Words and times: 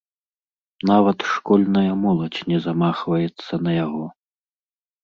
Нават 0.91 1.19
школьная 1.33 1.93
моладзь 2.07 2.41
не 2.53 2.57
замахваецца 2.65 3.53
на 3.69 3.79
яго. 3.85 4.05